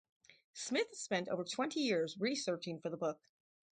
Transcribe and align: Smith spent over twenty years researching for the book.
Smith 0.55 0.95
spent 0.97 1.29
over 1.29 1.43
twenty 1.43 1.79
years 1.79 2.17
researching 2.19 2.79
for 2.79 2.89
the 2.89 2.97
book. 2.97 3.21